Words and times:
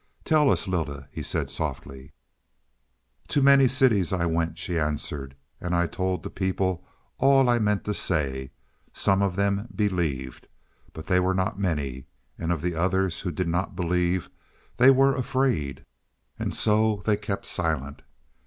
"Tell 0.25 0.49
us 0.49 0.67
Lylda," 0.67 1.07
he 1.11 1.21
said 1.21 1.51
softly. 1.51 2.11
"To 3.27 3.39
many 3.43 3.67
cities 3.67 4.11
I 4.11 4.25
went," 4.25 4.57
she 4.57 4.79
answered. 4.79 5.35
"And 5.59 5.75
I 5.75 5.85
told 5.85 6.23
the 6.23 6.31
people 6.31 6.83
all 7.19 7.47
I 7.47 7.59
meant 7.59 7.83
to 7.83 7.93
say. 7.93 8.49
Some 8.91 9.21
of 9.21 9.35
them 9.35 9.67
believed. 9.75 10.47
But 10.93 11.05
they 11.05 11.19
were 11.19 11.35
not 11.35 11.59
many, 11.59 12.05
and 12.39 12.51
of 12.51 12.63
the 12.63 12.73
others 12.73 13.19
who 13.19 13.31
did 13.31 13.47
not 13.47 13.75
believe, 13.75 14.31
they 14.75 14.89
were 14.89 15.15
afraid, 15.15 15.85
and 16.39 16.51
so 16.51 16.97
kept 16.97 17.43
they 17.43 17.47
silent. 17.47 18.01